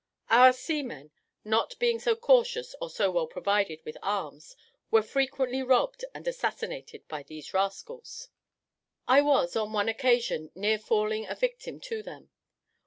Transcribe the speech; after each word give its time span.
Our 0.31 0.51
seamen, 0.51 1.11
not 1.45 1.77
being 1.77 1.99
so 1.99 2.15
cautious 2.15 2.73
or 2.81 2.89
so 2.89 3.11
well 3.11 3.27
provided 3.27 3.85
with 3.85 3.97
arms, 4.01 4.55
were 4.89 5.03
frequently 5.03 5.61
robbed 5.61 6.03
and 6.15 6.27
assassinated 6.27 7.07
by 7.07 7.21
these 7.21 7.53
rascals. 7.53 8.29
I 9.07 9.21
was, 9.21 9.55
on 9.55 9.73
one 9.73 9.89
occasion, 9.89 10.49
near 10.55 10.79
falling 10.79 11.27
a 11.27 11.35
victim 11.35 11.79
to 11.81 12.01
them. 12.01 12.31